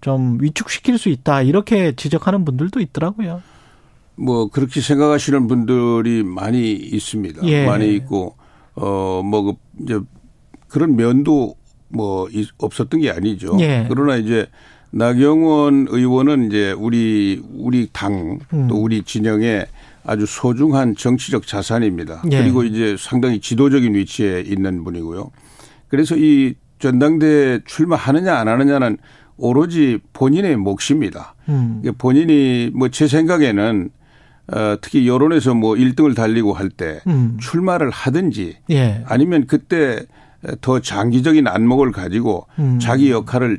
좀 0.00 0.36
위축시킬 0.40 0.98
수 0.98 1.08
있다 1.08 1.42
이렇게 1.42 1.92
지적하는 1.92 2.44
분들도 2.44 2.80
있더라고요. 2.80 3.40
뭐 4.16 4.48
그렇게 4.48 4.80
생각하시는 4.80 5.46
분들이 5.48 6.22
많이 6.22 6.72
있습니다. 6.72 7.42
예. 7.46 7.66
많이 7.66 7.94
있고 7.96 8.36
어뭐 8.74 9.42
그 9.42 9.52
이제 9.82 10.00
그런 10.68 10.96
면도 10.96 11.54
뭐 11.88 12.28
없었던 12.58 13.00
게 13.00 13.10
아니죠. 13.10 13.56
예. 13.60 13.86
그러나 13.88 14.16
이제 14.16 14.46
나경원 14.90 15.86
의원은 15.90 16.48
이제 16.48 16.72
우리 16.72 17.42
우리 17.54 17.88
당또 17.92 18.44
음. 18.52 18.68
우리 18.72 19.02
진영의 19.02 19.66
아주 20.04 20.26
소중한 20.26 20.94
정치적 20.96 21.46
자산입니다. 21.46 22.22
예. 22.30 22.38
그리고 22.38 22.64
이제 22.64 22.96
상당히 22.98 23.40
지도적인 23.40 23.94
위치에 23.94 24.40
있는 24.40 24.84
분이고요. 24.84 25.30
그래서 25.88 26.16
이 26.16 26.54
전당대 26.78 27.60
출마하느냐 27.64 28.34
안 28.36 28.48
하느냐는 28.48 28.98
오로지 29.36 29.98
본인의 30.12 30.56
몫입니다. 30.56 31.34
음. 31.48 31.82
본인이 31.98 32.70
뭐 32.74 32.88
제 32.88 33.06
생각에는 33.06 33.90
어, 34.52 34.76
특히 34.80 35.08
여론에서 35.08 35.54
뭐 35.54 35.74
1등을 35.74 36.14
달리고 36.14 36.52
할때 36.52 37.00
음. 37.06 37.38
출마를 37.40 37.90
하든지 37.90 38.58
예. 38.70 39.02
아니면 39.06 39.46
그때 39.46 40.04
더 40.60 40.80
장기적인 40.80 41.46
안목을 41.46 41.92
가지고 41.92 42.46
음. 42.58 42.78
자기 42.80 43.10
역할을 43.10 43.58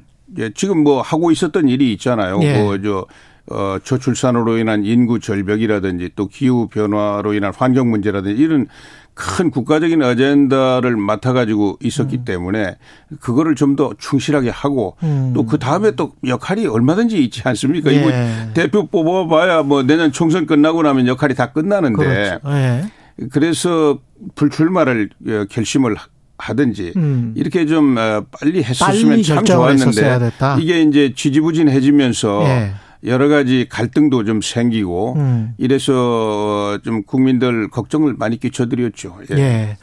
지금 0.55 0.83
뭐 0.83 1.01
하고 1.01 1.31
있었던 1.31 1.67
일이 1.67 1.93
있잖아요. 1.93 2.39
예. 2.43 2.61
뭐저 2.61 3.07
어, 3.47 3.77
저출산으로 3.83 4.57
인한 4.57 4.85
인구 4.85 5.19
절벽이라든지 5.19 6.11
또 6.15 6.27
기후 6.27 6.67
변화로 6.67 7.33
인한 7.33 7.51
환경 7.55 7.89
문제라든지 7.89 8.41
이런 8.41 8.67
큰 9.15 9.51
국가적인 9.51 10.01
어젠다를 10.01 10.97
맡아가지고 10.97 11.77
있었기 11.83 12.17
음. 12.17 12.25
때문에 12.25 12.77
그거를 13.19 13.55
좀 13.55 13.73
더 13.75 13.91
충실하게 13.97 14.51
하고 14.51 14.97
음. 15.01 15.31
또그 15.33 15.57
다음에 15.57 15.91
또 15.91 16.13
역할이 16.27 16.67
얼마든지 16.67 17.23
있지 17.23 17.41
않습니까? 17.43 17.91
예. 17.91 17.95
이거 17.95 18.11
대표 18.53 18.85
뽑아봐야 18.85 19.63
뭐 19.63 19.81
내년 19.81 20.11
총선 20.11 20.45
끝나고 20.45 20.83
나면 20.83 21.07
역할이 21.07 21.33
다 21.33 21.51
끝나는데 21.51 21.97
그렇죠. 21.97 22.39
예. 22.49 22.83
그래서 23.31 23.97
불출마를 24.35 25.09
어, 25.27 25.45
결심을 25.49 25.95
하든지 26.37 26.93
음. 26.97 27.33
이렇게 27.35 27.65
좀 27.65 27.97
어, 27.97 28.23
빨리 28.39 28.63
했었으면 28.63 29.09
빨리 29.09 29.23
참 29.23 29.43
좋았는데 29.43 30.31
이게 30.59 30.81
이제 30.83 31.13
지지부진해지면서 31.15 32.43
예. 32.45 32.73
여러 33.05 33.27
가지 33.27 33.67
갈등도 33.69 34.23
좀 34.23 34.41
생기고 34.41 35.13
음. 35.17 35.53
이래서 35.57 36.79
좀 36.83 37.03
국민들 37.03 37.69
걱정을 37.69 38.15
많이 38.17 38.39
끼쳐드렸죠. 38.39 39.17
예. 39.31 39.37
예. 39.37 39.77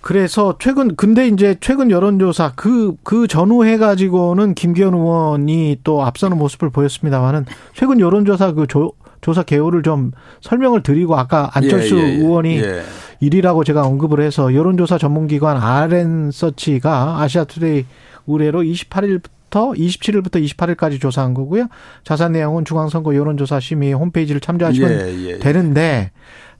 그래서 0.00 0.56
최근 0.58 0.94
근데 0.96 1.26
이제 1.28 1.56
최근 1.60 1.90
여론조사 1.90 2.52
그그 2.54 2.96
그 3.02 3.26
전후 3.26 3.64
해가지고는 3.64 4.54
김기현 4.54 4.94
의원이 4.94 5.78
또 5.84 6.02
앞서는 6.02 6.38
모습을 6.38 6.70
보였습니다만은 6.70 7.46
최근 7.74 8.00
여론조사 8.00 8.52
그 8.52 8.66
조, 8.66 8.92
조사 9.20 9.42
개요를 9.42 9.82
좀 9.82 10.12
설명을 10.40 10.82
드리고 10.82 11.16
아까 11.16 11.50
안철수 11.52 11.96
예, 11.98 12.02
예, 12.02 12.04
예. 12.04 12.14
의원이 12.16 12.58
예. 12.58 12.82
1위라고 13.22 13.66
제가 13.66 13.82
언급을 13.82 14.20
해서 14.20 14.54
여론조사 14.54 14.98
전문기관 14.98 15.56
RN서치가 15.56 17.20
아시아투데이 17.20 17.84
의뢰로 18.28 18.62
28일 18.62 19.20
27일부터 19.50 20.44
28일까지 20.44 21.00
조사한 21.00 21.34
거고요. 21.34 21.68
자세한 22.04 22.32
내용은 22.32 22.64
중앙선거 22.64 23.14
여론조사 23.14 23.60
심의 23.60 23.92
홈페이지를 23.92 24.40
참조하시면 24.40 24.90
예, 24.90 25.26
예, 25.26 25.38
되는데 25.38 26.10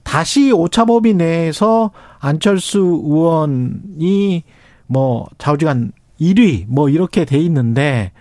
다시 0.03 0.53
오차범위 0.53 1.15
내에서 1.15 1.91
안철수 2.19 2.79
의원이 2.79 4.45
뭐 4.87 5.27
좌우지간 5.39 5.93
1위 6.21 6.65
뭐 6.69 6.89
이렇게 6.89 7.25
돼 7.25 7.39
있는데 7.39 8.13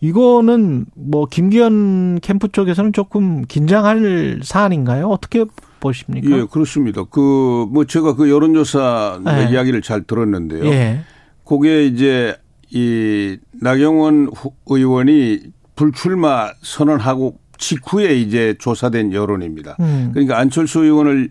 이거는 0.00 0.86
뭐 0.94 1.26
김기현 1.26 2.18
캠프 2.20 2.48
쪽에서는 2.48 2.92
조금 2.92 3.42
긴장할 3.46 4.40
사안인가요? 4.42 5.08
어떻게 5.08 5.44
보십니까? 5.78 6.28
예, 6.38 6.44
그렇습니다. 6.50 7.04
그 7.04 7.66
뭐 7.70 7.84
제가 7.84 8.14
그 8.14 8.28
여론조사 8.28 9.20
네. 9.24 9.48
이야기를 9.50 9.82
잘 9.82 10.02
들었는데요. 10.02 10.66
예. 10.66 11.00
그게 11.44 11.86
이제 11.86 12.36
이 12.72 13.36
나경원 13.60 14.30
의원이 14.66 15.40
불출마 15.76 16.52
선언하고 16.62 17.38
직후에 17.58 18.14
이제 18.14 18.54
조사된 18.58 19.12
여론입니다. 19.12 19.76
음. 19.80 20.10
그러니까 20.12 20.38
안철수 20.38 20.82
의원을 20.82 21.30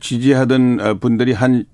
지지하던 0.00 0.98
분들이 1.00 1.32
한 1.32 1.64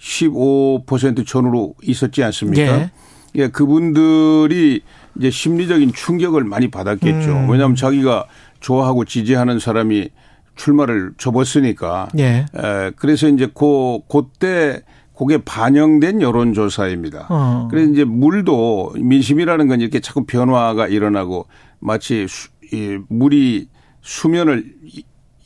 15% 0.00 1.26
전후로 1.26 1.74
있었지 1.82 2.24
않습니까? 2.24 2.62
예. 2.62 2.90
예, 3.36 3.48
그분들이 3.48 4.82
이제 5.16 5.30
심리적인 5.30 5.92
충격을 5.92 6.44
많이 6.44 6.70
받았겠죠. 6.70 7.30
음. 7.30 7.50
왜냐하면 7.50 7.76
자기가 7.76 8.26
좋아하고 8.60 9.04
지지하는 9.04 9.58
사람이 9.58 10.10
출마를 10.56 11.12
접었으니까. 11.18 12.08
예. 12.18 12.46
에, 12.54 12.90
그래서 12.96 13.28
이제 13.28 13.48
고, 13.52 14.04
그때 14.08 14.82
그게 15.16 15.38
반영된 15.38 16.22
여론조사입니다. 16.22 17.26
어. 17.28 17.68
그래서 17.70 17.90
이제 17.90 18.04
물도 18.04 18.94
민심이라는 18.98 19.68
건 19.68 19.80
이렇게 19.80 20.00
자꾸 20.00 20.24
변화가 20.24 20.88
일어나고 20.88 21.46
마치 21.80 22.26
수, 22.28 22.48
이 22.72 22.98
물이 23.08 23.68
수면을 24.00 24.64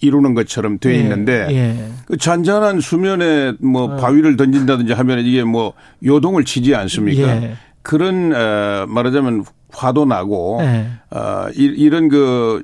이루는 0.01 0.35
것처럼 0.35 0.79
돼 0.79 0.95
예, 0.95 1.01
있는데 1.01 1.47
예. 1.51 1.89
그 2.07 2.17
잔잔한 2.17 2.81
수면에 2.81 3.55
뭐 3.61 3.85
어. 3.85 3.97
바위를 3.97 4.37
던진다든지 4.37 4.93
하면 4.93 5.21
이게 5.21 5.43
뭐 5.43 5.73
요동을 6.05 6.45
치지 6.45 6.75
않습니까? 6.75 7.43
예. 7.43 7.57
그런 7.83 8.33
어 8.35 8.87
말하자면 8.89 9.45
화도 9.73 10.05
나고 10.05 10.59
예. 10.63 10.87
어 11.11 11.49
이런 11.55 12.09
그 12.09 12.63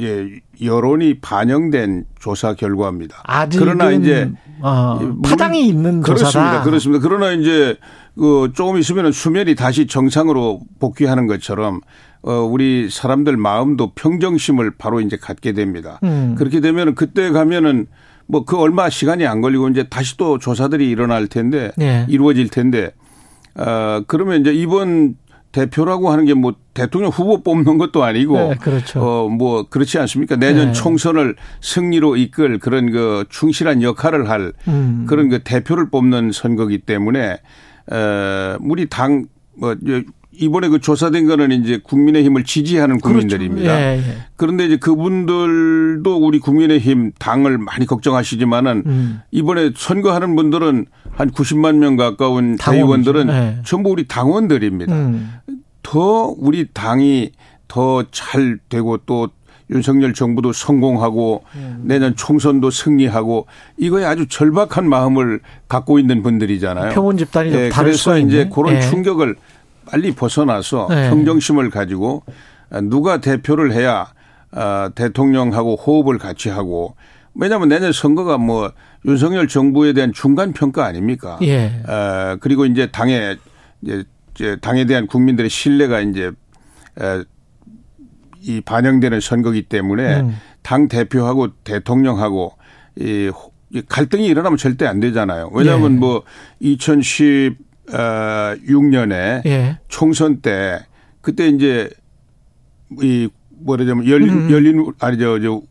예, 0.00 0.40
여론이 0.64 1.20
반영된 1.20 2.04
조사 2.18 2.54
결과입니다. 2.54 3.22
그러나 3.58 3.90
이제 3.90 4.30
어, 4.60 4.98
파장이 5.24 5.66
있는 5.66 6.00
그렇습니다. 6.00 6.30
조사다. 6.30 6.62
그렇습니다. 6.62 7.06
그러나 7.06 7.32
이제 7.32 7.76
그 8.16 8.50
조금 8.54 8.78
있으면 8.78 9.12
수면이 9.12 9.54
다시 9.54 9.86
정상으로 9.86 10.60
복귀하는 10.78 11.26
것처럼 11.26 11.80
어 12.22 12.32
우리 12.42 12.90
사람들 12.90 13.36
마음도 13.36 13.92
평정심을 13.94 14.72
바로 14.76 15.00
이제 15.00 15.16
갖게 15.16 15.52
됩니다. 15.52 15.98
음. 16.02 16.34
그렇게 16.36 16.60
되면은 16.60 16.94
그때 16.94 17.30
가면은 17.30 17.86
뭐 18.26 18.44
그 18.44 18.56
얼마 18.58 18.88
시간이 18.90 19.26
안 19.26 19.40
걸리고 19.40 19.68
이제 19.68 19.84
다시 19.88 20.16
또 20.16 20.38
조사들이 20.38 20.88
일어날 20.88 21.26
텐데 21.26 21.72
네. 21.76 22.06
이루어질 22.08 22.48
텐데 22.48 22.92
어 23.56 24.02
그러면 24.06 24.40
이제 24.40 24.52
이번 24.52 25.16
대표라고 25.52 26.10
하는 26.10 26.24
게 26.24 26.34
뭐 26.34 26.54
대통령 26.74 27.10
후보 27.10 27.42
뽑는 27.42 27.78
것도 27.78 28.04
아니고 28.04 28.36
네, 28.36 28.54
그렇죠. 28.60 29.00
어뭐 29.00 29.64
그렇지 29.68 29.98
않습니까? 29.98 30.36
내년 30.36 30.68
네. 30.68 30.72
총선을 30.72 31.36
승리로 31.60 32.16
이끌 32.16 32.58
그런 32.58 32.90
그 32.90 33.24
충실한 33.28 33.82
역할을 33.82 34.28
할 34.30 34.52
음. 34.68 35.04
그런 35.08 35.28
그 35.28 35.40
대표를 35.42 35.90
뽑는 35.90 36.32
선거기 36.32 36.78
때문에 36.78 37.38
어 37.90 38.56
우리 38.60 38.86
당뭐 38.88 39.76
이번에 40.32 40.68
그 40.68 40.78
조사된 40.80 41.26
거는 41.26 41.50
이제 41.50 41.80
국민의힘을 41.82 42.44
지지하는 42.44 42.98
그렇죠. 43.00 43.26
국민들입니다. 43.26 43.76
그렇죠. 43.76 43.82
예, 43.84 43.98
예. 43.98 44.16
그런데 44.36 44.64
이제 44.64 44.76
그분들도 44.76 46.16
우리 46.16 46.38
국민의힘 46.38 47.12
당을 47.18 47.58
많이 47.58 47.84
걱정하시지만은 47.84 48.84
음. 48.86 49.20
이번에 49.32 49.72
선거하는 49.76 50.36
분들은 50.36 50.86
한 51.10 51.30
90만 51.30 51.76
명 51.76 51.96
가까운 51.96 52.56
당원들은 52.56 53.28
예. 53.28 53.58
전부 53.64 53.90
우리 53.90 54.06
당원들입니다. 54.06 54.94
음. 54.94 55.32
더 55.90 56.32
우리 56.38 56.68
당이 56.72 57.32
더 57.66 58.04
잘 58.12 58.58
되고 58.68 58.96
또 58.98 59.28
윤석열 59.70 60.14
정부도 60.14 60.52
성공하고 60.52 61.42
음. 61.56 61.82
내년 61.84 62.14
총선도 62.14 62.70
승리하고 62.70 63.46
이거에 63.76 64.04
아주 64.04 64.28
절박한 64.28 64.88
마음을 64.88 65.40
갖고 65.66 65.98
있는 65.98 66.22
분들이잖아요. 66.22 66.94
표본 66.94 67.16
집단이 67.16 67.50
네, 67.50 67.68
그래서 67.70 68.18
이제 68.18 68.48
그런 68.52 68.74
네. 68.74 68.80
충격을 68.80 69.34
빨리 69.86 70.12
벗어나서 70.12 70.86
네. 70.90 71.10
평정심을 71.10 71.70
가지고 71.70 72.22
누가 72.84 73.20
대표를 73.20 73.72
해야 73.72 74.12
어, 74.52 74.90
대통령하고 74.94 75.74
호흡을 75.74 76.18
같이 76.18 76.50
하고 76.50 76.94
왜냐하면 77.34 77.68
내년 77.68 77.92
선거가 77.92 78.38
뭐 78.38 78.72
윤석열 79.06 79.48
정부에 79.48 79.92
대한 79.92 80.12
중간 80.12 80.52
평가 80.52 80.84
아닙니까? 80.84 81.38
예. 81.42 81.82
어, 81.88 82.36
그리고 82.40 82.64
이제 82.64 82.90
당에 82.92 83.36
이제 83.82 84.04
당에 84.60 84.84
대한 84.84 85.06
국민들의 85.06 85.50
신뢰가 85.50 86.00
이제 86.00 86.32
이 88.42 88.60
반영되는 88.60 89.20
선거기 89.20 89.62
때문에 89.62 90.20
음. 90.20 90.36
당 90.62 90.88
대표하고 90.88 91.48
대통령하고 91.64 92.52
이 92.96 93.30
갈등이 93.88 94.26
일어나면 94.26 94.58
절대 94.58 94.86
안 94.86 95.00
되잖아요. 95.00 95.50
왜냐하면 95.52 95.94
예. 95.94 95.96
뭐 95.96 96.22
2016년에 96.62 99.46
예. 99.46 99.78
총선 99.88 100.40
때 100.40 100.80
그때 101.20 101.48
이제 101.48 101.90
이 103.00 103.28
뭐라자면 103.50 104.08
열린 104.08 104.30
음. 104.30 104.50
열린 104.50 104.92
아니 104.98 105.18
저, 105.18 105.38
저 105.40 105.62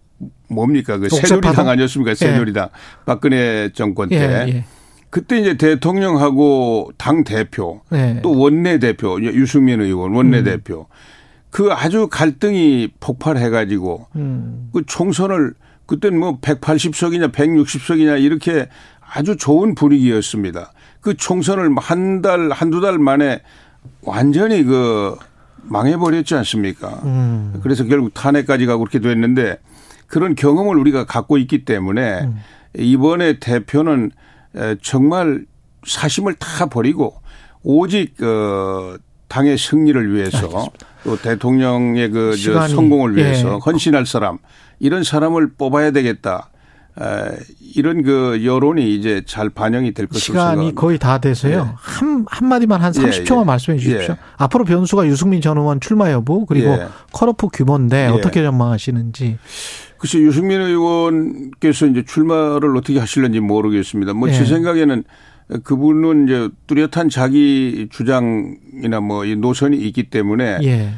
뭡니까 0.47 0.97
그 0.97 1.09
새누리당 1.09 1.67
아니었습니까? 1.67 2.15
새누리당 2.15 2.65
예. 2.65 2.69
박근혜 3.05 3.69
정권 3.73 4.09
때. 4.09 4.63
그때 5.09 5.39
이제 5.39 5.57
대통령하고 5.57 6.91
당 6.97 7.23
대표 7.23 7.81
네. 7.89 8.19
또 8.21 8.37
원내 8.37 8.79
대표 8.79 9.19
유승민 9.21 9.81
의원 9.81 10.13
원내 10.13 10.43
대표 10.43 10.87
그 11.49 11.71
아주 11.71 12.07
갈등이 12.07 12.89
폭발해 12.99 13.49
가지고 13.49 14.07
음. 14.15 14.69
그 14.73 14.83
총선을 14.85 15.53
그때는 15.87 16.19
뭐 16.19 16.39
180석이냐 16.39 17.31
160석이냐 17.31 18.21
이렇게 18.21 18.67
아주 19.01 19.35
좋은 19.35 19.73
분위기였습니다. 19.73 20.71
그 21.01 21.15
총선을 21.15 21.71
한 21.77 22.21
달, 22.21 22.51
한두 22.51 22.81
달 22.81 22.99
만에 22.99 23.41
완전히 24.01 24.63
그 24.63 25.17
망해버렸지 25.63 26.35
않습니까? 26.35 26.89
음. 27.05 27.59
그래서 27.63 27.85
결국 27.85 28.13
탄핵까지 28.13 28.67
가고 28.67 28.83
그렇게 28.83 28.99
됐는데 28.99 29.57
그런 30.05 30.35
경험을 30.35 30.77
우리가 30.77 31.05
갖고 31.05 31.37
있기 31.39 31.65
때문에 31.65 32.21
음. 32.21 32.37
이번에 32.77 33.39
대표는 33.39 34.05
에, 34.07 34.09
정말 34.81 35.45
사심을 35.85 36.35
다 36.35 36.65
버리고 36.67 37.21
오직 37.63 38.21
어 38.23 38.97
당의 39.27 39.57
승리를 39.57 40.13
위해서 40.13 40.69
또 41.03 41.17
대통령의 41.17 42.09
그 42.09 42.35
성공을 42.35 43.15
위해서 43.15 43.55
예. 43.55 43.59
헌신할 43.65 44.05
사람 44.05 44.39
이런 44.79 45.03
사람을 45.03 45.53
뽑아야 45.53 45.91
되겠다. 45.91 46.49
에, 47.01 47.37
이런 47.75 48.01
그 48.01 48.41
여론이 48.43 48.93
이제 48.95 49.21
잘 49.25 49.49
반영이 49.49 49.93
될 49.93 50.07
것으로 50.07 50.19
시간이 50.19 50.39
생각합니다. 50.49 50.81
거의 50.81 50.97
다 50.99 51.17
돼서요. 51.19 51.53
예. 51.53 51.73
한 51.77 52.25
한마디만 52.29 52.81
한 52.81 52.93
예, 52.95 52.99
30초만 52.99 53.41
예. 53.41 53.45
말씀해 53.45 53.77
주십시오. 53.77 54.13
예. 54.13 54.17
앞으로 54.37 54.65
변수가 54.65 55.07
유승민 55.07 55.39
전 55.41 55.57
의원 55.57 55.79
출마 55.79 56.11
여부 56.11 56.45
그리고 56.45 56.71
예. 56.71 56.87
컷오프 57.13 57.47
규모인데 57.53 58.05
예. 58.05 58.07
어떻게 58.07 58.43
전망하시는지. 58.43 59.37
글쎄 59.97 60.19
유승민 60.19 60.61
의원께서 60.61 61.85
이제 61.87 62.03
출마를 62.05 62.75
어떻게 62.77 62.99
하실는지 62.99 63.39
모르겠습니다. 63.39 64.13
뭐제 64.13 64.41
예. 64.41 64.45
생각에는 64.45 65.03
그분은 65.63 66.25
이제 66.27 66.49
뚜렷한 66.67 67.09
자기 67.09 67.87
주장이나 67.91 68.99
뭐 69.01 69.25
이 69.25 69.35
노선이 69.35 69.77
있기 69.77 70.09
때문에 70.09 70.59
예. 70.63 70.69
에, 70.71 70.89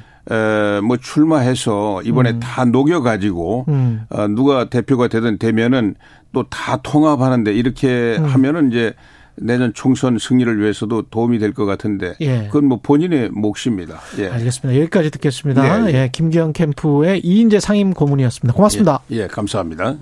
뭐 0.83 0.97
출마해서 0.97 2.01
이번에 2.03 2.39
다 2.39 2.65
녹여 2.65 3.01
가지고 3.01 3.65
음. 3.69 4.03
어, 4.09 4.27
누가 4.27 4.69
대표가 4.69 5.07
되든 5.07 5.37
되면은 5.37 5.95
또 6.33 6.43
다 6.49 6.77
통합하는데 6.77 7.53
이렇게 7.53 8.15
음. 8.17 8.25
하면은 8.25 8.69
이제 8.71 8.93
내년 9.35 9.73
총선 9.73 10.17
승리를 10.19 10.59
위해서도 10.61 11.03
도움이 11.03 11.39
될 11.39 11.53
것 11.53 11.65
같은데 11.65 12.13
예. 12.21 12.43
그건 12.47 12.65
뭐 12.65 12.79
본인의 12.81 13.29
몫입니다. 13.31 13.99
예. 14.19 14.27
알겠습니다. 14.29 14.79
여기까지 14.81 15.09
듣겠습니다. 15.11 15.89
예, 15.89 15.93
예, 15.93 15.97
예. 16.03 16.09
김기현 16.11 16.53
캠프의 16.53 17.19
이인재 17.25 17.59
상임 17.59 17.93
고문이었습니다. 17.93 18.53
고맙습니다. 18.55 18.99
예, 19.11 19.21
예, 19.23 19.27
감사합니다. 19.27 19.95